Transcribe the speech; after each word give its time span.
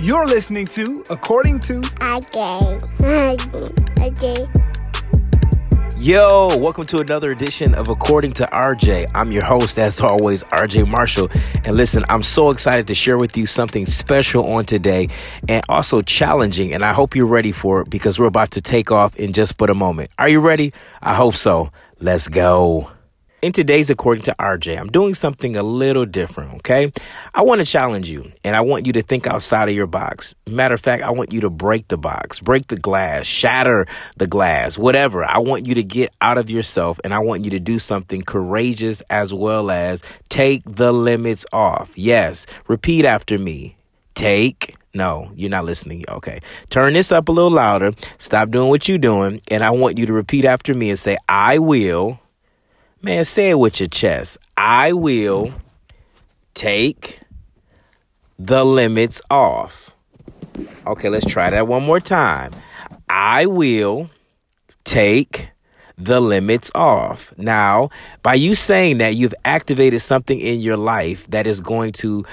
You're 0.00 0.26
listening 0.26 0.66
to 0.66 1.02
According 1.10 1.58
to 1.60 1.80
Okay. 2.02 3.36
okay. 4.00 4.48
Yo, 5.98 6.56
welcome 6.56 6.86
to 6.86 6.98
another 6.98 7.32
edition 7.32 7.74
of 7.74 7.88
According 7.88 8.30
to 8.34 8.44
RJ. 8.52 9.10
I'm 9.12 9.32
your 9.32 9.44
host, 9.44 9.76
as 9.76 10.00
always, 10.00 10.44
RJ 10.44 10.86
Marshall. 10.86 11.28
And 11.64 11.76
listen, 11.76 12.04
I'm 12.08 12.22
so 12.22 12.50
excited 12.50 12.86
to 12.86 12.94
share 12.94 13.18
with 13.18 13.36
you 13.36 13.46
something 13.46 13.86
special 13.86 14.46
on 14.52 14.66
today 14.66 15.08
and 15.48 15.64
also 15.68 16.00
challenging. 16.00 16.72
And 16.72 16.84
I 16.84 16.92
hope 16.92 17.16
you're 17.16 17.26
ready 17.26 17.50
for 17.50 17.80
it 17.80 17.90
because 17.90 18.20
we're 18.20 18.26
about 18.26 18.52
to 18.52 18.62
take 18.62 18.92
off 18.92 19.16
in 19.16 19.32
just 19.32 19.56
but 19.56 19.68
a 19.68 19.74
moment. 19.74 20.12
Are 20.16 20.28
you 20.28 20.38
ready? 20.38 20.72
I 21.02 21.16
hope 21.16 21.34
so. 21.34 21.70
Let's 21.98 22.28
go. 22.28 22.88
In 23.40 23.52
today's 23.52 23.88
According 23.88 24.24
to 24.24 24.34
RJ, 24.40 24.76
I'm 24.76 24.88
doing 24.88 25.14
something 25.14 25.56
a 25.56 25.62
little 25.62 26.04
different, 26.04 26.54
okay? 26.54 26.92
I 27.36 27.42
want 27.42 27.60
to 27.60 27.64
challenge 27.64 28.10
you 28.10 28.32
and 28.42 28.56
I 28.56 28.62
want 28.62 28.84
you 28.84 28.92
to 28.94 29.02
think 29.02 29.28
outside 29.28 29.68
of 29.68 29.76
your 29.76 29.86
box. 29.86 30.34
Matter 30.48 30.74
of 30.74 30.80
fact, 30.80 31.04
I 31.04 31.12
want 31.12 31.32
you 31.32 31.40
to 31.42 31.50
break 31.50 31.86
the 31.86 31.96
box, 31.96 32.40
break 32.40 32.66
the 32.66 32.76
glass, 32.76 33.26
shatter 33.26 33.86
the 34.16 34.26
glass, 34.26 34.76
whatever. 34.76 35.24
I 35.24 35.38
want 35.38 35.68
you 35.68 35.76
to 35.76 35.84
get 35.84 36.12
out 36.20 36.36
of 36.36 36.50
yourself 36.50 36.98
and 37.04 37.14
I 37.14 37.20
want 37.20 37.44
you 37.44 37.52
to 37.52 37.60
do 37.60 37.78
something 37.78 38.22
courageous 38.22 39.02
as 39.08 39.32
well 39.32 39.70
as 39.70 40.02
take 40.28 40.64
the 40.66 40.92
limits 40.92 41.46
off. 41.52 41.96
Yes, 41.96 42.44
repeat 42.66 43.04
after 43.04 43.38
me. 43.38 43.76
Take 44.14 44.74
no, 44.94 45.30
you're 45.36 45.50
not 45.50 45.64
listening. 45.64 46.04
Okay. 46.08 46.40
Turn 46.70 46.94
this 46.94 47.12
up 47.12 47.28
a 47.28 47.32
little 47.32 47.52
louder. 47.52 47.92
Stop 48.18 48.50
doing 48.50 48.68
what 48.68 48.88
you're 48.88 48.98
doing. 48.98 49.40
And 49.48 49.62
I 49.62 49.70
want 49.70 49.96
you 49.96 50.06
to 50.06 50.12
repeat 50.12 50.44
after 50.44 50.74
me 50.74 50.90
and 50.90 50.98
say, 50.98 51.16
I 51.28 51.58
will 51.58 52.18
Man, 53.00 53.24
say 53.24 53.50
it 53.50 53.58
with 53.58 53.78
your 53.78 53.88
chest. 53.88 54.38
I 54.56 54.92
will 54.92 55.52
take 56.54 57.20
the 58.38 58.64
limits 58.64 59.22
off. 59.30 59.94
Okay, 60.84 61.08
let's 61.08 61.26
try 61.26 61.50
that 61.50 61.68
one 61.68 61.84
more 61.84 62.00
time. 62.00 62.50
I 63.08 63.46
will 63.46 64.10
take 64.82 65.50
the 65.96 66.20
limits 66.20 66.72
off. 66.74 67.32
Now, 67.36 67.90
by 68.22 68.34
you 68.34 68.56
saying 68.56 68.98
that, 68.98 69.14
you've 69.14 69.34
activated 69.44 70.02
something 70.02 70.40
in 70.40 70.60
your 70.60 70.76
life 70.76 71.24
that 71.28 71.46
is 71.46 71.60
going 71.60 71.92
to 71.94 72.24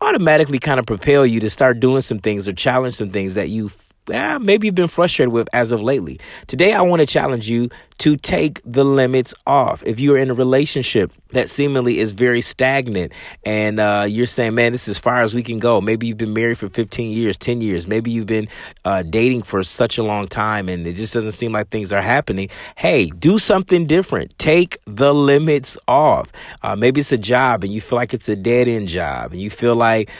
automatically 0.00 0.58
kind 0.58 0.78
of 0.78 0.86
propel 0.86 1.26
you 1.26 1.40
to 1.40 1.50
start 1.50 1.80
doing 1.80 2.02
some 2.02 2.18
things 2.20 2.46
or 2.46 2.52
challenge 2.52 2.94
some 2.94 3.10
things 3.10 3.34
that 3.34 3.48
you 3.48 3.70
eh, 4.10 4.38
maybe 4.38 4.66
you've 4.66 4.74
been 4.74 4.88
frustrated 4.88 5.32
with 5.32 5.48
as 5.52 5.70
of 5.70 5.80
lately. 5.80 6.18
Today, 6.46 6.72
I 6.72 6.82
want 6.82 7.00
to 7.00 7.06
challenge 7.06 7.48
you 7.48 7.70
to 7.98 8.16
take 8.16 8.60
the 8.64 8.84
limits 8.84 9.34
off. 9.46 9.82
If 9.84 10.00
you're 10.00 10.18
in 10.18 10.30
a 10.30 10.34
relationship 10.34 11.12
that 11.32 11.48
seemingly 11.48 11.98
is 11.98 12.12
very 12.12 12.40
stagnant 12.40 13.12
and 13.44 13.80
uh, 13.80 14.06
you're 14.08 14.26
saying, 14.26 14.54
man, 14.54 14.72
this 14.72 14.82
is 14.84 14.90
as 14.90 14.98
far 14.98 15.22
as 15.22 15.34
we 15.34 15.42
can 15.42 15.58
go. 15.58 15.80
Maybe 15.80 16.06
you've 16.06 16.18
been 16.18 16.34
married 16.34 16.58
for 16.58 16.68
15 16.68 17.10
years, 17.10 17.36
10 17.38 17.60
years. 17.60 17.86
Maybe 17.86 18.10
you've 18.10 18.26
been 18.26 18.48
uh, 18.84 19.02
dating 19.02 19.42
for 19.42 19.62
such 19.62 19.98
a 19.98 20.02
long 20.02 20.28
time 20.28 20.68
and 20.68 20.86
it 20.86 20.94
just 20.94 21.14
doesn't 21.14 21.32
seem 21.32 21.52
like 21.52 21.68
things 21.70 21.92
are 21.92 22.02
happening. 22.02 22.48
Hey, 22.76 23.06
do 23.06 23.38
something 23.38 23.86
different. 23.86 24.38
Take 24.38 24.78
the 24.86 25.14
limits 25.14 25.78
off. 25.88 26.30
Uh, 26.62 26.76
maybe 26.76 27.00
it's 27.00 27.12
a 27.12 27.18
job 27.18 27.64
and 27.64 27.72
you 27.72 27.80
feel 27.80 27.96
like 27.96 28.14
it's 28.14 28.28
a 28.28 28.36
dead 28.36 28.68
end 28.68 28.88
job 28.88 29.32
and 29.32 29.40
you 29.40 29.50
feel 29.50 29.74
like, 29.74 30.10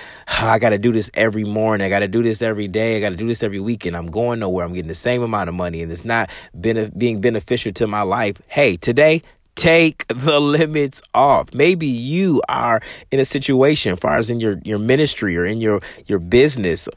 oh, 0.41 0.47
I 0.47 0.59
got 0.59 0.71
to 0.71 0.79
do 0.79 0.93
this 0.93 1.11
every 1.15 1.45
morning. 1.45 1.85
I 1.85 1.89
got 1.91 2.01
to 2.01 2.09
do 2.09 2.23
this 2.23 2.41
every 2.43 2.69
day. 2.69 2.97
I 2.97 3.01
got 3.01 3.11
to 3.11 3.17
do 3.17 3.27
this 3.27 3.43
every 3.43 3.61
weekend. 3.61 3.97
I'm 3.97 4.11
going 4.11 4.41
nowhere. 4.41 4.65
I'm 4.65 4.73
getting 4.73 4.89
the 4.89 4.95
same 4.95 5.23
amount 5.23 5.49
of 5.49 5.55
money 5.55 5.83
and 5.83 5.93
it's 5.93 6.05
not 6.05 6.31
being 6.59 7.21
beneficial 7.21 7.72
to 7.75 7.87
my 7.87 8.03
life. 8.03 8.41
Hey, 8.49 8.77
today, 8.77 9.23
take 9.55 10.07
the 10.09 10.41
limits 10.41 11.03
off. 11.15 11.53
Maybe 11.55 11.87
you 11.87 12.43
are 12.49 12.81
in 13.11 13.21
a 13.21 13.25
situation, 13.25 13.93
as 13.93 13.99
far 13.99 14.17
as 14.17 14.31
in 14.31 14.41
your, 14.41 14.59
your 14.65 14.79
ministry 14.79 15.37
or 15.37 15.45
in 15.45 15.61
your, 15.61 15.81
your 16.07 16.19
business, 16.19 16.89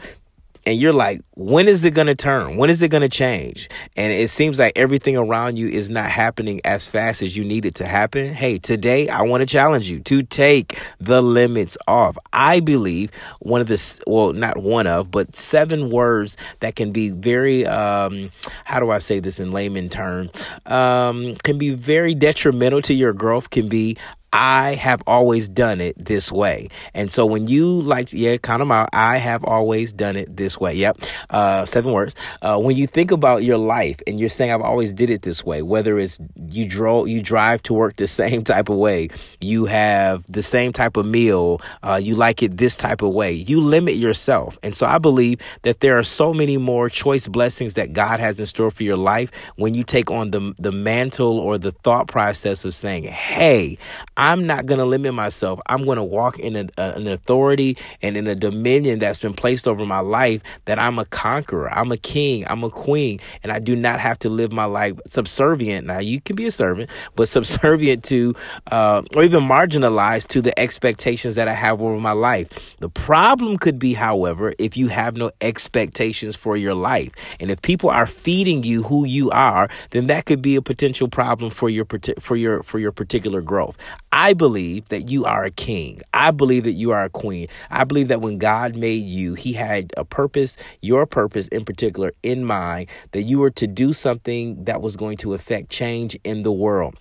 and 0.65 0.79
you're 0.79 0.93
like, 0.93 1.21
when 1.35 1.67
is 1.67 1.83
it 1.83 1.91
going 1.91 2.07
to 2.07 2.15
turn? 2.15 2.57
When 2.57 2.69
is 2.69 2.81
it 2.81 2.87
going 2.89 3.01
to 3.01 3.09
change? 3.09 3.69
And 3.95 4.11
it 4.11 4.29
seems 4.29 4.57
like 4.57 4.73
everything 4.75 5.15
around 5.15 5.57
you 5.57 5.67
is 5.67 5.89
not 5.89 6.09
happening 6.09 6.59
as 6.65 6.87
fast 6.87 7.21
as 7.21 7.37
you 7.37 7.43
need 7.43 7.65
it 7.65 7.75
to 7.75 7.85
happen. 7.85 8.33
Hey, 8.33 8.57
today 8.57 9.07
I 9.07 9.21
want 9.21 9.41
to 9.41 9.45
challenge 9.45 9.89
you 9.89 9.99
to 10.01 10.23
take 10.23 10.79
the 10.99 11.21
limits 11.21 11.77
off. 11.87 12.17
I 12.33 12.61
believe 12.61 13.11
one 13.39 13.61
of 13.61 13.67
the, 13.67 14.01
well, 14.07 14.33
not 14.33 14.57
one 14.57 14.87
of, 14.87 15.11
but 15.11 15.35
seven 15.35 15.89
words 15.91 16.35
that 16.61 16.75
can 16.75 16.91
be 16.91 17.09
very, 17.09 17.65
um, 17.67 18.31
how 18.63 18.79
do 18.79 18.89
I 18.89 18.97
say 18.97 19.19
this 19.19 19.39
in 19.39 19.51
layman 19.51 19.89
terms, 19.89 20.31
um, 20.65 21.35
can 21.43 21.57
be 21.57 21.75
very 21.75 22.15
detrimental 22.15 22.81
to 22.83 22.93
your 22.93 23.13
growth, 23.13 23.51
can 23.51 23.67
be 23.67 23.97
I 24.37 24.75
have 24.75 25.01
always 25.07 25.47
done 25.47 25.79
it 25.79 25.97
this 25.97 26.29
way. 26.29 26.67
And 26.93 27.09
so 27.09 27.25
when 27.25 27.47
you 27.47 27.79
like, 27.79 28.11
yeah, 28.11 28.35
count 28.35 28.59
them 28.59 28.69
out. 28.69 28.89
I 28.91 29.15
have 29.15 29.45
always 29.45 29.93
done 29.93 30.17
it 30.17 30.35
this 30.35 30.59
way. 30.59 30.73
Yep. 30.73 30.97
Uh, 31.29 31.63
seven 31.63 31.93
words. 31.93 32.15
Uh, 32.41 32.59
when 32.59 32.75
you 32.75 32.85
think 32.85 33.11
about 33.11 33.43
your 33.43 33.57
life 33.57 34.01
and 34.05 34.19
you're 34.19 34.27
saying, 34.27 34.51
I've 34.51 34.59
always 34.59 34.91
did 34.91 35.09
it 35.09 35.21
this 35.21 35.45
way, 35.45 35.61
whether 35.61 35.97
it's 35.97 36.19
you 36.49 36.67
drove, 36.67 37.07
you 37.07 37.21
drive 37.21 37.63
to 37.63 37.73
work 37.73 37.95
the 37.95 38.07
same 38.15 38.43
type 38.43 38.67
of 38.67 38.75
way, 38.75 39.07
you 39.39 39.67
have 39.67 40.25
the 40.27 40.43
same 40.43 40.73
type 40.73 40.97
of 40.97 41.05
meal, 41.05 41.61
uh, 41.81 41.95
you 41.95 42.15
like 42.15 42.43
it 42.43 42.57
this 42.57 42.75
type 42.75 43.01
of 43.01 43.13
way, 43.13 43.31
you 43.31 43.61
limit 43.61 43.95
yourself. 43.95 44.59
And 44.63 44.75
so 44.75 44.85
I 44.85 44.97
believe 44.97 45.39
that 45.61 45.79
there 45.79 45.97
are 45.97 46.03
so 46.03 46.33
many 46.33 46.57
more 46.57 46.89
choice 46.89 47.29
blessings 47.29 47.75
that 47.75 47.93
God 47.93 48.19
has 48.19 48.37
in 48.37 48.47
store 48.47 48.69
for 48.69 48.83
your 48.83 48.97
life 48.97 49.31
when 49.55 49.73
you 49.75 49.83
take 49.83 50.11
on 50.11 50.31
the, 50.31 50.53
the 50.59 50.73
mantle 50.73 51.39
or 51.39 51.57
the 51.57 51.71
thought 51.71 52.09
process 52.09 52.65
of 52.65 52.73
saying, 52.73 53.05
Hey, 53.05 53.77
I'm 54.25 54.47
not 54.47 54.65
going 54.65 54.79
to 54.79 54.85
limit 54.85 55.13
myself. 55.13 55.59
I'm 55.67 55.85
going 55.85 55.97
to 55.97 56.03
walk 56.03 56.39
in 56.39 56.55
a, 56.55 56.67
a, 56.79 56.93
an 56.95 57.07
authority 57.07 57.77
and 58.01 58.17
in 58.17 58.25
a 58.25 58.33
dominion 58.33 58.97
that's 58.97 59.19
been 59.19 59.35
placed 59.35 59.67
over 59.67 59.85
my 59.85 59.99
life 59.99 60.41
that 60.65 60.79
I'm 60.79 60.97
a 60.97 61.05
conqueror. 61.05 61.71
I'm 61.71 61.91
a 61.91 61.97
king. 61.97 62.43
I'm 62.47 62.63
a 62.63 62.71
queen. 62.71 63.19
And 63.43 63.51
I 63.51 63.59
do 63.59 63.75
not 63.75 63.99
have 63.99 64.17
to 64.19 64.29
live 64.29 64.51
my 64.51 64.65
life 64.65 64.99
subservient. 65.05 65.85
Now, 65.85 65.99
you 65.99 66.19
can 66.19 66.35
be 66.35 66.47
a 66.47 66.51
servant, 66.51 66.89
but 67.15 67.29
subservient 67.37 68.03
to 68.05 68.33
uh, 68.71 69.03
or 69.13 69.23
even 69.23 69.43
marginalized 69.43 70.29
to 70.29 70.41
the 70.41 70.57
expectations 70.59 71.35
that 71.35 71.47
I 71.47 71.53
have 71.53 71.79
over 71.79 71.99
my 71.99 72.13
life. 72.13 72.75
The 72.79 72.89
problem 72.89 73.59
could 73.59 73.77
be, 73.77 73.93
however, 73.93 74.55
if 74.57 74.75
you 74.75 74.87
have 74.87 75.17
no 75.17 75.29
expectations 75.41 76.35
for 76.35 76.57
your 76.57 76.73
life. 76.73 77.11
And 77.39 77.51
if 77.51 77.61
people 77.61 77.91
are 77.91 78.07
feeding 78.07 78.63
you 78.63 78.81
who 78.81 79.05
you 79.05 79.29
are, 79.29 79.69
then 79.91 80.07
that 80.07 80.25
could 80.25 80.41
be 80.41 80.55
a 80.55 80.63
potential 80.63 81.09
problem 81.09 81.51
for 81.51 81.69
your 81.69 81.85
for 82.19 82.35
your 82.35 82.63
for 82.63 82.79
your 82.79 82.91
particular 82.91 83.41
growth. 83.41 83.77
I 84.17 84.31
believe 84.31 84.87
that 84.89 85.09
you 85.09 85.25
are 85.25 85.43
a 85.43 85.51
king. 85.51 85.99
I 86.13 86.31
believe 86.31 86.63
that 86.63 86.71
you 86.71 86.91
are 86.91 87.03
a 87.03 87.09
queen. 87.09 87.49
I 87.69 87.83
believe 87.83 88.07
that 88.07 88.21
when 88.21 88.37
God 88.37 88.73
made 88.73 89.03
you, 89.03 89.33
He 89.33 89.51
had 89.51 89.91
a 89.97 90.05
purpose, 90.05 90.55
your 90.81 91.05
purpose 91.05 91.49
in 91.49 91.65
particular, 91.65 92.13
in 92.23 92.45
mind, 92.45 92.89
that 93.11 93.23
you 93.23 93.39
were 93.39 93.51
to 93.51 93.67
do 93.67 93.91
something 93.91 94.63
that 94.63 94.81
was 94.81 94.95
going 94.95 95.17
to 95.17 95.33
affect 95.33 95.69
change 95.69 96.17
in 96.23 96.43
the 96.43 96.51
world. 96.53 96.97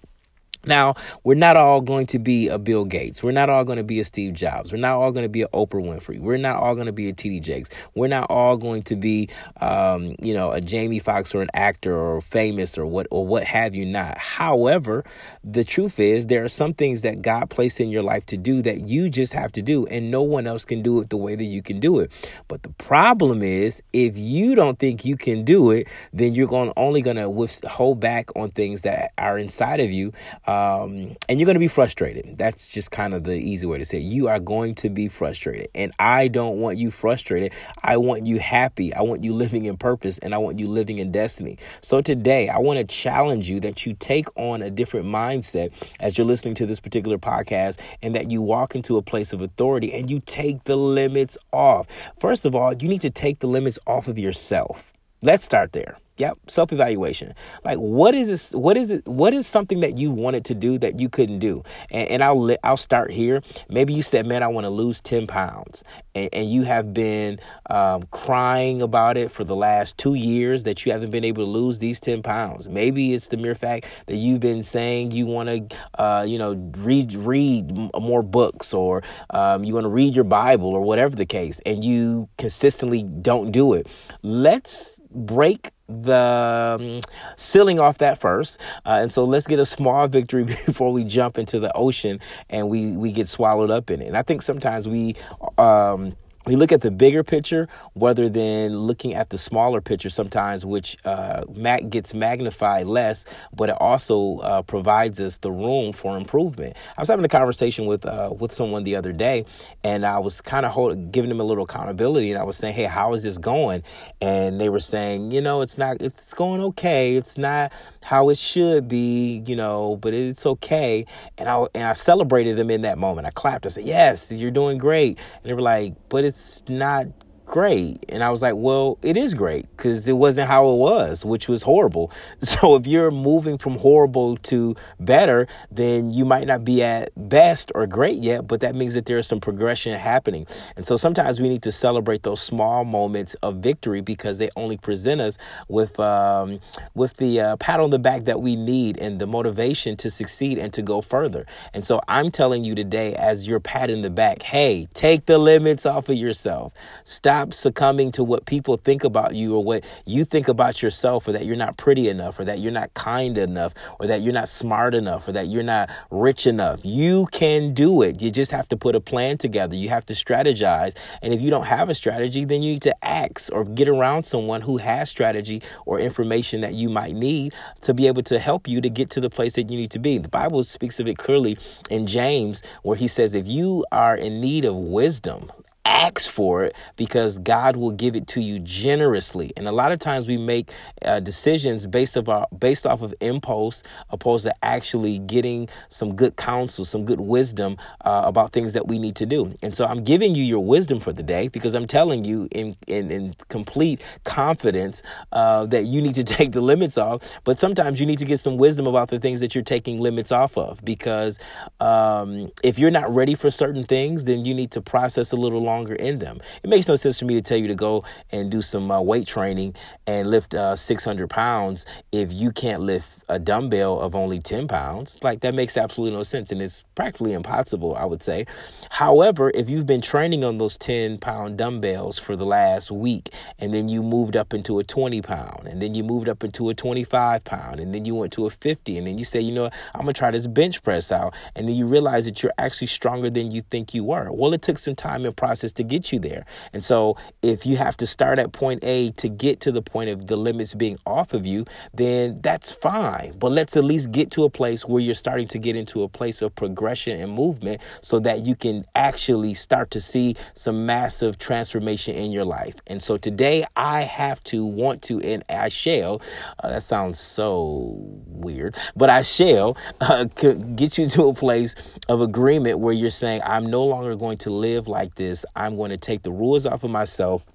Now, 0.66 0.94
we're 1.22 1.34
not 1.34 1.56
all 1.56 1.80
going 1.80 2.06
to 2.06 2.19
be 2.19 2.48
a 2.48 2.58
Bill 2.58 2.84
Gates. 2.84 3.22
We're 3.22 3.32
not 3.32 3.50
all 3.50 3.64
going 3.64 3.78
to 3.78 3.84
be 3.84 4.00
a 4.00 4.04
Steve 4.04 4.34
Jobs. 4.34 4.72
We're 4.72 4.78
not 4.78 4.98
all 4.98 5.12
going 5.12 5.25
to 5.25 5.28
be 5.28 5.42
a 5.42 5.48
Oprah 5.48 5.82
Winfrey. 5.82 6.20
We're 6.20 6.36
not 6.36 6.62
all 6.62 6.75
going 6.75 6.86
to 6.86 6.92
be 6.92 7.08
a 7.08 7.12
TD 7.12 7.42
Jakes. 7.42 7.70
We're 7.94 8.08
not 8.08 8.30
all 8.30 8.56
going 8.56 8.82
to 8.84 8.97
be, 8.97 9.28
um, 9.60 10.14
you 10.20 10.34
know, 10.34 10.53
a 10.53 10.60
Jamie 10.60 10.98
Foxx 10.98 11.34
or 11.34 11.42
an 11.42 11.50
actor 11.54 11.94
or 11.94 12.20
famous 12.20 12.78
or 12.78 12.86
what 12.86 13.06
or 13.10 13.26
what 13.26 13.44
have 13.44 13.74
you 13.74 13.84
not. 13.84 14.19
However, 14.19 15.04
the 15.42 15.64
truth 15.64 16.00
is 16.00 16.26
there 16.26 16.44
are 16.44 16.48
some 16.48 16.74
things 16.74 17.03
that 17.03 17.22
God 17.22 17.50
placed 17.50 17.80
in 17.80 17.91
your 17.91 18.03
life 18.03 18.24
to 18.26 18.36
do 18.36 18.62
that 18.62 18.88
you 18.88 19.08
just 19.08 19.32
have 19.32 19.53
to 19.53 19.62
do, 19.62 19.86
and 19.86 20.10
no 20.10 20.22
one 20.22 20.47
else 20.47 20.64
can 20.64 20.82
do 20.82 21.00
it 21.00 21.10
the 21.10 21.16
way 21.16 21.34
that 21.34 21.44
you 21.44 21.62
can 21.62 21.80
do 21.80 22.00
it. 22.00 22.10
But 22.48 22.62
the 22.62 22.70
problem 22.70 23.42
is, 23.42 23.82
if 23.92 24.16
you 24.16 24.54
don't 24.54 24.78
think 24.78 25.04
you 25.04 25.16
can 25.16 25.44
do 25.44 25.70
it, 25.70 25.88
then 26.12 26.34
you're 26.34 26.47
going 26.47 26.72
only 26.76 27.03
going 27.03 27.16
to 27.16 27.69
hold 27.69 28.00
back 28.00 28.34
on 28.36 28.50
things 28.50 28.82
that 28.82 29.12
are 29.19 29.38
inside 29.38 29.80
of 29.80 29.91
you. 29.91 30.12
Uh, 30.47 30.53
um, 30.54 31.16
and 31.28 31.41
you're 31.41 31.47
going 31.47 31.54
to 31.54 31.60
be 31.60 31.69
frustrated. 31.69 32.38
That's 32.38 32.72
just 32.72 32.91
kind 32.91 33.15
of 33.15 33.25
the 33.25 33.34
easy 33.34 33.66
way 33.66 33.78
to 33.78 33.84
say 33.84 33.98
it. 33.98 34.03
You 34.03 34.28
are 34.28 34.38
going 34.38 34.75
to 34.76 34.91
be 34.91 35.09
frustrated. 35.09 35.69
And 35.75 35.92
I 35.98 36.28
don't 36.28 36.60
want 36.60 36.78
you 36.78 36.91
frustrated. 36.91 37.53
I 37.82 37.97
want 37.97 38.26
you 38.26 38.38
happy. 38.38 38.95
I 38.95 39.03
want 39.03 39.24
you 39.24 39.34
living 39.34 39.65
in 39.65 39.77
purpose 39.77 40.18
and 40.18 40.34
I 40.34 40.39
want 40.39 40.59
you 40.59 40.68
living 40.68 40.98
in 40.98 41.10
destiny. 41.10 41.59
So 41.80 42.01
today, 42.01 42.48
I 42.48 42.59
want 42.59 42.78
to 42.78 42.84
challenge 42.84 43.48
you 43.48 43.60
that 43.60 43.84
you 43.84 43.95
take 43.95 44.27
on 44.36 44.62
a 44.62 44.71
different 44.71 45.06
mindset 45.06 45.72
as 46.01 46.16
you're 46.16 46.27
listening 46.27 46.54
to 46.54 46.66
this 46.66 46.80
particular 46.80 47.18
podcast 47.18 47.78
and 48.03 48.15
that 48.15 48.30
you 48.30 48.41
walk 48.41 48.74
into 48.74 48.97
a 48.97 49.03
place 49.03 49.33
of 49.33 49.41
authority 49.41 49.92
and 49.92 50.10
you 50.10 50.21
take 50.21 50.65
the 50.65 50.77
limits 50.77 51.36
off. 51.53 51.86
First 52.21 52.45
of 52.45 52.54
all, 52.54 52.74
you 52.74 52.89
need 52.89 53.01
to 53.01 53.10
take 53.10 53.41
the 53.41 53.48
limits 53.48 53.78
off 53.86 54.09
of 54.09 54.18
yourself. 54.18 54.92
Let's 55.22 55.45
start 55.45 55.72
there. 55.72 55.97
Yep, 56.16 56.39
self 56.49 56.72
evaluation. 56.72 57.34
Like, 57.65 57.78
what 57.78 58.15
is 58.15 58.28
this? 58.28 58.53
What 58.53 58.77
is 58.77 58.93
it? 58.93 59.05
What 59.09 59.34
is 59.34 59.49
something 59.49 59.81
that 59.81 59.99
you 59.99 60.13
wanted 60.13 60.45
to 60.45 60.55
do 60.55 60.78
that 60.78 61.01
you 61.01 61.09
couldn't 61.09 61.41
do? 61.41 61.65
And, 61.91 62.09
and 62.09 62.22
I'll 62.22 62.57
I'll 62.63 62.77
start 62.77 63.11
here. 63.11 63.43
Maybe 63.69 63.95
you 63.95 64.03
said, 64.03 64.25
"Man, 64.25 64.45
I 64.45 64.47
want 64.47 64.65
to 64.65 64.71
lose 64.71 65.01
ten 65.01 65.27
pounds," 65.27 65.83
and, 66.15 66.28
and 66.33 66.49
you 66.49 66.63
have 66.63 66.95
been 66.95 67.41
um, 67.69 68.05
crying 68.13 68.81
about 68.81 69.16
it 69.16 69.33
for 69.33 69.43
the 69.43 69.57
last 69.57 69.99
two 69.99 70.15
years 70.15 70.63
that 70.63 70.87
you 70.87 70.93
haven't 70.93 71.11
been 71.11 71.25
able 71.25 71.45
to 71.45 71.51
lose 71.51 71.81
these 71.81 71.99
ten 71.99 72.22
pounds. 72.22 72.69
Maybe 72.69 73.13
it's 73.13 73.27
the 73.27 73.37
mere 73.37 73.57
fact 73.57 73.87
that 74.07 74.15
you've 74.15 74.41
been 74.41 74.63
saying 74.63 75.11
you 75.11 75.27
want 75.27 75.49
to, 75.49 75.77
uh, 76.01 76.22
you 76.22 76.39
know, 76.39 76.55
read 76.77 77.13
read 77.15 77.72
more 77.99 78.22
books, 78.22 78.72
or 78.72 79.03
um, 79.31 79.65
you 79.65 79.75
want 79.75 79.84
to 79.84 79.91
read 79.91 80.15
your 80.15 80.22
Bible, 80.22 80.69
or 80.69 80.83
whatever 80.83 81.16
the 81.16 81.27
case, 81.27 81.61
and 81.66 81.84
you 81.84 82.28
consistently 82.39 83.03
don't 83.03 83.51
do 83.51 83.72
it. 83.72 83.89
Let's 84.22 85.01
break 85.15 85.71
the 85.89 86.78
um, 86.81 87.01
ceiling 87.37 87.78
off 87.78 87.99
that 87.99 88.19
first. 88.19 88.61
Uh, 88.84 88.99
and 89.03 89.13
so 89.13 89.25
let's 89.25 89.47
get 89.47 89.59
a 89.59 89.66
small 89.66 90.09
victory 90.09 90.45
before 90.66 90.93
we 90.93 91.05
jump 91.05 91.39
into 91.39 91.61
the 91.61 91.75
ocean 91.77 92.21
and 92.49 92.69
we, 92.69 92.93
we 92.93 93.13
get 93.13 93.28
swallowed 93.28 93.71
up 93.71 93.91
in 93.91 94.03
it. 94.03 94.07
And 94.07 94.16
I 94.16 94.22
think 94.22 94.43
sometimes 94.43 94.89
we, 94.89 95.16
um, 95.59 96.15
we 96.46 96.56
look 96.56 96.72
at 96.72 96.82
the 96.82 96.91
bigger 96.91 97.24
picture 97.24 97.68
rather 97.94 98.28
than 98.28 98.78
looking 98.78 99.14
at 99.14 99.30
the 99.30 99.38
smaller 99.38 99.80
picture 99.80 100.10
sometimes, 100.10 100.64
which 100.64 100.98
uh, 101.04 101.44
gets 101.88 102.12
magnified 102.12 102.86
less, 102.86 103.24
but 103.54 103.70
it 103.70 103.76
also 103.80 104.38
uh, 104.38 104.62
provides 104.62 105.20
us 105.20 105.38
the 105.38 105.50
room 105.50 105.92
for 105.92 106.16
improvement. 106.16 106.76
I 106.96 107.00
was 107.00 107.08
having 107.08 107.24
a 107.24 107.28
conversation 107.28 107.86
with 107.86 108.04
uh, 108.04 108.32
with 108.38 108.52
someone 108.52 108.84
the 108.84 108.96
other 108.96 109.12
day, 109.12 109.46
and 109.82 110.04
I 110.04 110.18
was 110.18 110.41
kind 110.41 110.66
of 110.66 111.12
giving 111.12 111.30
them 111.30 111.41
a 111.41 111.44
little 111.44 111.64
accountability, 111.64 112.30
and 112.30 112.38
I 112.38 112.44
was 112.44 112.56
saying, 112.56 112.74
"Hey, 112.74 112.84
how 112.84 113.14
is 113.14 113.22
this 113.22 113.38
going?" 113.38 113.82
And 114.20 114.60
they 114.60 114.68
were 114.68 114.80
saying, 114.80 115.30
"You 115.30 115.41
know, 115.41 115.62
it's 115.62 115.78
not. 115.78 116.02
It's 116.02 116.34
going 116.34 116.60
okay. 116.60 117.16
It's 117.16 117.38
not 117.38 117.72
how 118.02 118.28
it 118.28 118.36
should 118.36 118.86
be, 118.86 119.42
you 119.46 119.56
know, 119.56 119.96
but 119.96 120.12
it's 120.12 120.44
okay." 120.44 121.06
And 121.38 121.48
I 121.48 121.66
and 121.74 121.84
I 121.84 121.94
celebrated 121.94 122.56
them 122.56 122.70
in 122.70 122.82
that 122.82 122.98
moment. 122.98 123.26
I 123.26 123.30
clapped. 123.30 123.64
I 123.64 123.70
said, 123.70 123.84
"Yes, 123.84 124.30
you're 124.30 124.50
doing 124.50 124.76
great." 124.78 125.18
And 125.42 125.44
they 125.44 125.54
were 125.54 125.62
like, 125.62 125.94
"But 126.10 126.24
it's." 126.24 126.34
It's 126.34 126.65
not 126.69 127.07
great. 127.46 128.04
And 128.08 128.24
I 128.24 128.30
was 128.30 128.42
like, 128.42 128.54
well, 128.56 128.98
it 129.02 129.16
is 129.16 129.34
great 129.34 129.66
because 129.76 130.08
it 130.08 130.14
wasn't 130.14 130.48
how 130.48 130.70
it 130.70 130.76
was, 130.76 131.24
which 131.24 131.48
was 131.48 131.62
horrible. 131.62 132.10
So 132.54 132.76
if 132.76 132.86
you're 132.86 133.10
moving 133.10 133.58
from 133.58 133.78
horrible 133.78 134.36
to 134.36 134.76
better, 135.00 135.48
then 135.70 136.12
you 136.12 136.24
might 136.24 136.46
not 136.46 136.64
be 136.64 136.82
at 136.82 137.10
best 137.16 137.72
or 137.74 137.86
great 137.86 138.22
yet, 138.22 138.46
but 138.46 138.60
that 138.60 138.76
means 138.76 138.94
that 138.94 139.06
there 139.06 139.18
is 139.18 139.26
some 139.26 139.41
progression 139.41 139.98
happening. 139.98 140.46
And 140.76 140.86
so 140.86 140.96
sometimes 140.96 141.41
we 141.41 141.48
need 141.48 141.62
to 141.62 141.72
celebrate 141.72 142.22
those 142.22 142.41
small 142.41 142.84
moments 142.84 143.34
of 143.42 143.56
victory 143.56 144.02
because 144.02 144.38
they 144.38 144.50
only 144.56 144.76
present 144.76 145.20
us 145.20 145.36
with 145.68 145.98
um, 145.98 146.60
with 146.94 147.16
the 147.16 147.41
uh, 147.41 147.56
pat 147.56 147.80
on 147.80 147.91
the 147.91 147.98
back 147.98 148.24
that 148.26 148.41
we 148.41 148.54
need 148.54 148.98
and 148.98 149.20
the 149.20 149.26
motivation 149.26 149.96
to 149.96 150.10
succeed 150.10 150.58
and 150.58 150.72
to 150.74 150.82
go 150.82 151.00
further. 151.00 151.44
And 151.72 151.84
so 151.84 152.00
I'm 152.06 152.30
telling 152.30 152.64
you 152.64 152.74
today, 152.76 153.14
as 153.14 153.48
you're 153.48 153.60
patting 153.60 154.02
the 154.02 154.10
back, 154.10 154.42
hey, 154.42 154.88
take 154.94 155.26
the 155.26 155.38
limits 155.38 155.84
off 155.86 156.08
of 156.08 156.16
yourself. 156.16 156.72
Stop 157.04 157.34
stop 157.34 157.53
succumbing 157.53 158.13
to 158.13 158.22
what 158.22 158.47
people 158.47 158.77
think 158.77 159.03
about 159.03 159.34
you 159.34 159.57
or 159.57 159.65
what 159.65 159.84
you 160.04 160.25
think 160.25 160.47
about 160.47 160.81
yourself 160.81 161.27
or 161.27 161.33
that 161.33 161.45
you're 161.45 161.57
not 161.57 161.77
pretty 161.77 162.09
enough 162.09 162.39
or 162.39 162.45
that 162.45 162.60
you're 162.60 162.71
not 162.71 162.95
kind 162.95 163.36
enough 163.36 163.75
or 163.98 164.07
that 164.07 164.22
you're 164.22 164.33
not 164.33 164.48
smart 164.48 164.95
enough 164.95 165.27
or 165.27 165.33
that 165.33 165.48
you're 165.48 165.65
not 165.65 165.91
rich 166.13 166.47
enough. 166.47 166.78
You 166.84 167.27
can 167.33 167.75
do 167.75 168.03
it. 168.03 168.22
You 168.22 168.31
just 168.31 168.53
have 168.53 168.69
to 168.69 168.77
put 168.77 168.95
a 168.95 169.01
plan 169.01 169.36
together. 169.36 169.75
You 169.75 169.89
have 169.89 170.07
to 170.07 170.15
strategize. 170.15 170.95
And 171.22 171.34
if 171.34 171.42
you 171.42 171.51
don't 171.51 171.66
have 171.66 171.89
a 171.89 171.95
strategy, 171.97 172.45
then 172.45 172.63
you 172.63 172.75
need 172.75 172.83
to 172.83 173.04
ask 173.04 173.51
or 173.53 173.65
get 173.65 173.89
around 173.89 174.22
someone 174.22 174.60
who 174.60 174.77
has 174.77 175.10
strategy 175.10 175.60
or 175.87 175.98
information 175.98 176.60
that 176.60 176.75
you 176.75 176.89
might 176.89 177.16
need 177.16 177.53
to 177.80 177.92
be 177.92 178.07
able 178.07 178.22
to 178.22 178.39
help 178.39 178.69
you 178.69 178.80
to 178.80 178.89
get 178.89 179.10
to 179.10 179.21
the 179.21 179.30
place 179.30 179.54
that 179.54 179.69
you 179.69 179.77
need 179.77 179.91
to 179.91 179.98
be. 179.98 180.19
The 180.19 180.28
Bible 180.28 180.63
speaks 180.63 181.01
of 181.01 181.09
it 181.09 181.19
clearly 181.19 181.59
in 181.91 182.07
James 182.07 182.63
where 182.84 182.97
he 182.97 183.09
says 183.09 183.34
if 183.34 183.48
you 183.48 183.84
are 183.91 184.16
in 184.16 184.41
need 184.41 184.65
of 184.65 184.77
wisdom, 184.77 185.51
ask 185.84 186.31
for 186.31 186.65
it 186.65 186.75
because 186.97 187.39
God 187.39 187.77
will 187.77 187.91
give 187.91 188.16
it 188.16 188.27
to 188.28 188.41
you 188.41 188.59
generously. 188.59 189.53
And 189.57 189.69
a 189.69 189.72
lot 189.72 189.92
of 189.92 189.98
times 189.98 190.27
we 190.27 190.36
make 190.36 190.71
uh, 191.04 191.21
decisions 191.21 191.86
based 191.86 192.16
of 192.16 192.28
our, 192.28 192.47
based 192.57 192.86
off 192.86 193.03
of 193.03 193.15
impulse, 193.21 193.83
opposed 194.10 194.45
to 194.45 194.54
actually 194.65 195.19
getting 195.19 195.69
some 195.89 196.16
good 196.16 196.36
counsel, 196.36 196.84
some 196.84 197.04
good 197.04 197.21
wisdom 197.21 197.77
uh, 198.04 198.22
about 198.25 198.53
things 198.53 198.72
that 198.72 198.89
we 198.89 198.98
need 198.98 199.16
to 199.16 199.27
do. 199.27 199.54
And 199.63 199.75
so 199.75 199.84
I'm 199.84 200.04
giving 200.04 200.34
you 200.34 200.42
your 200.42 200.65
wisdom 200.65 201.01
for 201.01 201.13
the 201.13 201.22
day 201.22 201.48
because 201.48 201.75
I'm 201.75 201.87
telling 201.87 202.25
you 202.25 202.48
in 202.51 202.77
in, 202.87 203.10
in 203.10 203.34
complete 203.48 204.01
confidence 204.25 205.03
uh, 205.33 205.66
that 205.66 205.84
you 205.84 206.01
need 206.01 206.15
to 206.15 206.25
take 206.37 206.53
the 206.53 206.60
limits 206.60 206.97
off. 206.97 207.30
But 207.45 207.60
sometimes 207.60 208.01
you 208.01 208.07
need 208.07 208.19
to 208.21 208.25
get 208.25 208.41
some 208.41 208.57
wisdom 208.57 208.87
about 208.87 209.09
the 209.09 209.19
things 209.19 209.41
that 209.41 209.54
you're 209.54 209.65
taking 209.65 210.01
limits 210.01 210.33
off 210.33 210.57
of 210.57 210.84
because 210.84 211.39
um, 211.80 212.51
if 212.63 212.78
you're 212.78 212.91
not 212.91 213.15
ready 213.15 213.34
for 213.34 213.51
certain 213.51 213.84
things, 213.84 214.25
then 214.25 214.45
you 214.45 214.54
need 214.54 214.71
to 214.72 214.80
process 214.80 215.33
a 215.33 215.37
little 215.37 215.63
longer 215.63 215.73
longer 215.74 215.94
in 215.94 216.18
them. 216.18 216.41
It 216.62 216.71
makes 216.71 216.88
no 216.88 216.97
sense 216.97 217.18
for 217.18 217.24
me 217.24 217.34
to 217.34 217.42
tell 217.42 217.59
you 217.59 217.68
to 217.68 217.74
go 217.74 218.04
and 218.30 218.50
do 218.50 218.62
some 218.62 218.91
uh, 218.91 219.00
weight 219.00 219.26
training 219.26 219.74
and 220.06 220.30
lift 220.30 220.54
uh, 220.54 220.76
600 220.76 221.28
pounds 221.28 221.84
if 222.12 222.32
you 222.32 222.53
can't 222.53 222.82
lift 222.82 223.09
a 223.28 223.38
dumbbell 223.38 224.00
of 224.00 224.15
only 224.15 224.41
10 224.41 224.68
pounds. 224.68 225.16
Like 225.22 225.41
that 225.41 225.54
makes 225.54 225.76
absolutely 225.76 226.16
no 226.16 226.22
sense. 226.22 226.53
And 226.53 226.60
it's 226.60 226.84
practically 226.94 227.32
impossible, 227.32 227.94
I 227.94 228.04
would 228.04 228.22
say. 228.22 228.47
However, 228.91 229.50
if 229.54 229.68
you've 229.68 229.86
been 229.86 230.00
training 230.00 230.44
on 230.44 230.59
those 230.59 230.76
10 230.76 231.18
pound 231.18 231.56
dumbbells 231.56 232.18
for 232.18 232.36
the 232.36 232.47
last 232.47 232.91
week, 232.91 233.30
and 233.59 233.72
then 233.72 233.88
you 233.88 234.03
moved 234.03 234.36
up 234.36 234.53
into 234.53 234.78
a 234.78 234.84
20 234.84 235.22
pound, 235.22 235.66
and 235.66 235.80
then 235.80 235.94
you 235.94 236.03
moved 236.03 236.28
up 236.28 236.44
into 236.44 236.68
a 236.68 236.74
25 236.74 237.44
pound, 237.44 237.80
and 237.80 237.94
then 237.94 238.04
you 238.04 238.15
went 238.15 238.32
to 238.34 238.47
a 238.47 238.50
50, 238.50 238.98
and 238.98 239.06
then 239.06 239.18
you 239.18 239.24
say, 239.24 239.41
you 239.41 239.53
know, 239.53 239.70
I'm 239.94 240.03
going 240.03 240.15
to 240.15 240.18
try 240.18 240.30
this 240.30 240.47
bench 240.47 240.82
press 240.82 241.10
out. 241.10 241.34
And 241.54 241.68
then 241.68 241.74
you 241.74 241.86
realize 241.86 242.24
that 242.27 242.42
you're 242.42 242.53
actually 242.59 242.88
stronger 242.88 243.30
than 243.30 243.50
you 243.50 243.62
think 243.70 243.94
you 243.94 244.04
were. 244.04 244.30
Well, 244.30 244.53
it 244.54 244.62
took 244.62 244.78
some 244.78 244.94
time 244.94 245.24
and 245.24 245.36
process 245.36 245.72
to 245.72 245.82
get 245.82 246.12
you 246.12 246.18
there. 246.18 246.44
And 246.72 246.84
so 246.84 247.16
if 247.42 247.66
you 247.66 247.77
have 247.77 247.97
to 247.98 248.06
start 248.06 248.38
at 248.38 248.53
point 248.53 248.84
A 248.84 249.10
to 249.12 249.28
get 249.28 249.60
to 249.60 249.72
the 249.72 249.82
point 249.82 250.10
of 250.10 250.27
the 250.27 250.36
limits 250.36 250.74
being 250.74 250.98
off 251.06 251.32
of 251.32 251.47
you, 251.47 251.65
then 251.92 252.41
that's 252.41 252.72
fine 252.72 253.14
But 253.39 253.53
let's 253.53 253.77
at 253.77 253.84
least 253.84 254.11
get 254.13 254.31
to 254.33 254.45
a 254.45 254.51
place 254.51 254.84
where 254.84 255.01
you're 255.01 255.15
starting 255.15 255.49
to 255.49 255.59
get 255.59 255.77
into 255.77 256.02
a 256.02 256.09
place 256.09 256.43
of 256.43 256.55
progression 256.55 257.21
and 257.21 257.33
movement 257.33 257.81
so 258.00 258.19
that 258.21 258.40
you 258.40 258.55
can 258.57 258.87
actually 258.95 259.55
start 259.55 259.90
to 259.93 260.00
see 260.00 260.37
some 260.55 260.87
massive 260.87 261.38
transformation 261.38 262.14
in 262.14 262.31
your 262.31 262.45
life. 262.45 262.75
And 262.87 263.02
so 263.02 263.16
today 263.16 263.64
I 263.76 264.02
have 264.02 264.43
to 264.45 264.64
want 264.64 265.02
to, 265.02 265.21
and 265.21 265.45
I 265.49 265.69
shall, 265.69 266.21
uh, 266.62 266.71
that 266.71 266.83
sounds 266.83 267.21
so 267.21 267.95
weird, 268.26 268.76
but 268.97 269.11
I 269.11 269.23
shall 269.23 269.76
uh, 270.00 270.25
get 270.75 270.99
you 270.99 271.09
to 271.11 271.28
a 271.28 271.35
place 271.35 271.75
of 272.09 272.21
agreement 272.21 272.78
where 272.78 272.95
you're 272.95 273.11
saying, 273.11 273.43
I'm 273.45 273.66
no 273.66 273.85
longer 273.85 274.16
going 274.16 274.38
to 274.38 274.50
live 274.50 274.88
like 274.88 275.14
this. 275.14 275.45
I'm 275.55 275.76
going 275.76 275.90
to 275.90 275.97
take 275.97 276.23
the 276.23 276.33
rules 276.33 276.66
off 276.66 276.85
of 276.85 276.90
myself. 276.90 277.47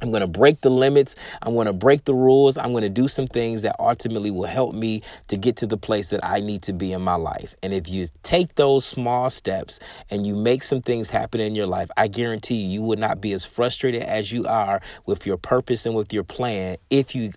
I'm 0.00 0.10
going 0.10 0.20
to 0.20 0.26
break 0.26 0.60
the 0.60 0.70
limits. 0.70 1.16
I'm 1.42 1.54
going 1.54 1.66
to 1.66 1.72
break 1.72 2.04
the 2.04 2.14
rules. 2.14 2.56
I'm 2.56 2.72
going 2.72 2.82
to 2.82 2.88
do 2.88 3.08
some 3.08 3.26
things 3.26 3.62
that 3.62 3.76
ultimately 3.78 4.30
will 4.30 4.48
help 4.48 4.74
me 4.74 5.02
to 5.28 5.36
get 5.36 5.56
to 5.58 5.66
the 5.66 5.76
place 5.76 6.08
that 6.08 6.20
I 6.24 6.40
need 6.40 6.62
to 6.62 6.72
be 6.72 6.92
in 6.92 7.02
my 7.02 7.16
life. 7.16 7.54
And 7.62 7.72
if 7.72 7.88
you 7.88 8.08
take 8.22 8.54
those 8.54 8.84
small 8.84 9.30
steps 9.30 9.80
and 10.08 10.26
you 10.26 10.34
make 10.34 10.62
some 10.62 10.82
things 10.82 11.10
happen 11.10 11.40
in 11.40 11.54
your 11.54 11.66
life, 11.66 11.90
I 11.96 12.08
guarantee 12.08 12.56
you, 12.56 12.68
you 12.68 12.82
would 12.82 12.98
not 12.98 13.20
be 13.20 13.32
as 13.32 13.44
frustrated 13.44 14.02
as 14.02 14.32
you 14.32 14.46
are 14.46 14.80
with 15.06 15.26
your 15.26 15.36
purpose 15.36 15.86
and 15.86 15.94
with 15.94 16.12
your 16.12 16.24
plan 16.24 16.76
if 16.88 17.14
you 17.14 17.32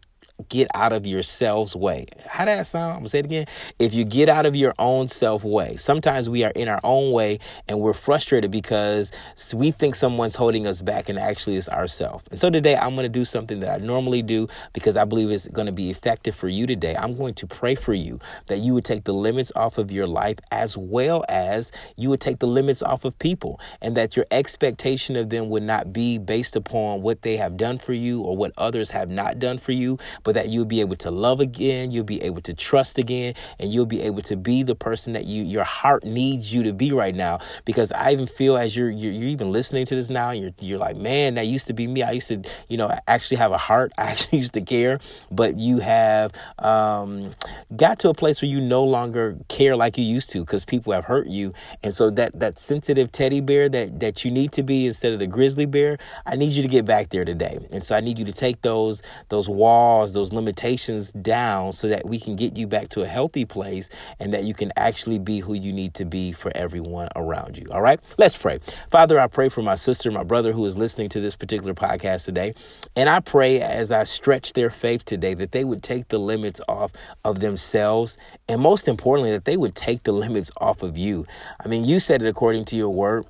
get 0.50 0.68
out 0.74 0.94
of 0.94 1.06
yourself's 1.06 1.76
way. 1.76 2.08
How 2.28 2.46
that 2.46 2.66
sound? 2.68 2.94
I'm 2.94 3.00
gonna 3.00 3.10
say 3.10 3.20
it 3.20 3.26
again. 3.26 3.46
If 3.80 3.94
you 3.94 4.04
get 4.04 4.30
out 4.30 4.46
of 4.46 4.56
your 4.56 4.74
own 4.80 5.08
self 5.08 5.44
way, 5.44 5.78
sometimes 5.78 6.28
we 6.28 6.44
are 6.44 6.52
in 6.52 6.68
our 6.68 6.80
own 6.84 7.12
way 7.12 7.40
and 7.68 7.80
we're 7.80 7.94
frustrated 7.94 8.52
because 8.52 9.12
we 9.54 9.72
think 9.72 9.96
someone's 9.96 10.36
holding 10.36 10.66
us 10.66 10.82
back 10.82 11.08
and 11.10 11.20
actually 11.20 11.58
it's 11.58 11.70
ourselves. 11.70 12.26
And 12.32 12.40
so 12.40 12.50
today 12.50 12.76
I'm 12.76 12.96
gonna 12.96 13.10
do 13.10 13.26
something 13.26 13.60
that 13.60 13.70
I 13.70 13.78
normally 13.78 14.22
do 14.22 14.48
because 14.74 14.98
I 14.98 15.06
believe 15.06 15.30
it's 15.30 15.48
gonna 15.48 15.72
be 15.72 15.90
effective 15.90 16.36
for 16.36 16.50
you 16.50 16.66
today. 16.66 16.96
I'm 16.96 17.16
going 17.16 17.36
to 17.36 17.48
pray 17.48 17.76
for 17.76 17.94
you 17.94 18.20
that 18.48 18.60
you 18.60 18.74
would 18.74 18.86
take 18.86 19.04
the 19.04 19.14
limits 19.14 19.52
off 19.56 19.78
of 19.78 19.92
your 19.92 20.08
life 20.08 20.38
as 20.52 20.78
well 20.78 21.24
as 21.30 21.72
you 21.96 22.10
would 22.10 22.22
take 22.22 22.40
the 22.40 22.48
limits 22.48 22.82
off 22.82 23.06
of 23.06 23.18
people 23.20 23.60
and 23.82 23.96
that 23.96 24.16
your 24.16 24.26
expectation 24.32 25.16
of 25.16 25.30
them 25.30 25.50
would 25.50 25.64
not 25.64 25.94
be 25.94 26.18
based 26.18 26.56
upon 26.56 27.02
what 27.02 27.22
they 27.22 27.38
have 27.38 27.56
done 27.58 27.78
for 27.78 27.94
you 27.94 28.22
or 28.22 28.36
what 28.36 28.52
others 28.58 28.90
have 28.90 29.10
not 29.10 29.40
done 29.40 29.58
for 29.58 29.72
you, 29.72 29.98
but 30.24 30.36
that 30.36 30.50
you'll 30.50 30.66
be 30.66 30.82
able 30.82 30.96
to 30.98 31.12
love 31.12 31.40
again, 31.40 31.92
you'll 31.92 32.04
be 32.04 32.22
able 32.22 32.42
to 32.42 32.54
trust 32.54 32.98
again, 32.98 33.34
and 33.60 33.74
you'll 33.74 33.86
be 33.86 34.02
able 34.02 34.22
to 34.24 34.36
be 34.36 34.64
the 34.64 34.76
person 34.76 35.14
that 35.14 35.26
you 35.26 35.44
your 35.44 35.64
heart 35.64 36.04
needs 36.04 36.54
you 36.54 36.64
to 36.64 36.74
be 36.74 36.92
right 36.92 37.16
now. 37.16 37.40
Because 37.66 37.92
I 37.92 38.12
even 38.12 38.28
feel 38.28 38.58
as 38.58 38.76
you're 38.76 38.90
you're, 38.90 39.12
you're 39.12 39.30
even 39.30 39.52
listening 39.52 39.86
to 39.88 39.96
this 39.96 40.10
now, 40.10 40.32
you're 40.32 40.52
you're 40.60 40.80
like, 40.80 40.98
man, 40.98 41.36
that 41.36 41.48
used 41.48 41.68
to 41.68 41.74
be 41.74 41.88
me. 41.88 42.04
I 42.04 42.12
used 42.12 42.30
to, 42.30 42.42
you 42.68 42.78
know, 42.78 42.98
actually 43.08 43.38
have 43.38 43.52
a 43.52 43.58
heart. 43.58 43.92
I 43.98 44.04
actually 44.04 44.40
used 44.40 44.54
to 44.54 44.62
care, 44.62 45.00
but 45.32 45.58
you 45.58 45.80
have 45.80 46.32
um, 46.60 47.36
got 47.76 48.00
to 48.00 48.10
a 48.10 48.14
place 48.14 48.42
where 48.42 48.50
you 48.50 48.62
no 48.62 48.84
longer 48.84 49.38
care 49.48 49.76
like 49.76 49.98
you 49.98 50.04
used 50.04 50.30
to 50.32 50.40
because 50.40 50.66
people 50.66 50.94
have 50.94 51.06
hurt 51.06 51.28
you, 51.28 51.54
and 51.82 51.96
so 51.96 52.10
that 52.12 52.40
that 52.40 52.60
sensitive 52.60 53.12
teddy 53.12 53.42
bear 53.42 53.70
that 53.70 54.00
that 54.00 54.26
you 54.26 54.32
need 54.32 54.52
to 54.54 54.64
be 54.64 54.88
instead 54.88 55.14
of 55.14 55.20
the 55.20 55.28
grizzly 55.28 55.66
bear, 55.66 55.98
I 56.26 56.36
need 56.36 56.54
you 56.54 56.62
to 56.62 56.68
get 56.68 56.86
back 56.86 57.10
there 57.10 57.26
today. 57.26 57.58
And 57.72 57.84
so 57.84 57.96
I 57.96 58.00
need 58.00 58.18
you 58.20 58.26
to 58.26 58.34
take 58.34 58.62
those 58.62 59.02
those 59.30 59.50
walls 59.50 60.13
those 60.14 60.34
limitations 60.34 61.12
down 61.12 61.74
so 61.74 61.88
that 61.88 62.08
we 62.08 62.20
can 62.20 62.36
get 62.36 62.58
you 62.58 62.68
back 62.68 62.90
to 62.90 63.02
a 63.02 63.08
healthy 63.08 63.46
place 63.46 63.90
and 64.20 64.34
that 64.34 64.44
you 64.44 64.54
can 64.54 64.72
actually 64.78 65.20
be 65.20 65.40
who 65.40 65.54
you 65.54 65.74
need 65.74 65.94
to 65.96 66.06
be 66.06 66.32
for 66.32 66.52
everyone 66.56 67.10
around 67.16 67.58
you. 67.58 67.68
All 67.72 67.82
right, 67.82 68.00
let's 68.18 68.38
pray. 68.38 68.60
Father, 68.92 69.20
I 69.20 69.28
pray 69.28 69.50
for 69.50 69.62
my 69.62 69.76
sister, 69.76 70.12
my 70.12 70.24
brother 70.24 70.54
who 70.54 70.66
is 70.66 70.78
listening 70.78 71.10
to 71.10 71.22
this 71.22 71.36
particular 71.36 71.74
podcast 71.74 72.26
today. 72.26 72.54
And 72.96 73.10
I 73.10 73.20
pray 73.20 73.62
as 73.62 73.92
I 73.92 74.04
stretch 74.04 74.54
their 74.54 74.70
faith 74.70 75.06
today 75.06 75.34
that 75.34 75.52
they 75.52 75.64
would 75.64 75.84
take 75.84 76.10
the 76.10 76.20
limits 76.20 76.62
off 76.68 76.92
of 77.24 77.40
themselves 77.40 78.18
and 78.48 78.62
most 78.62 78.88
importantly, 78.88 79.32
that 79.32 79.46
they 79.46 79.58
would 79.58 79.76
take 79.76 80.04
the 80.04 80.12
limits 80.12 80.52
off 80.58 80.84
of 80.84 80.98
you. 80.98 81.26
I 81.64 81.68
mean, 81.68 81.86
you 81.86 82.00
said 82.00 82.22
it 82.22 82.28
according 82.28 82.66
to 82.66 82.76
your 82.76 82.90
word 82.90 83.26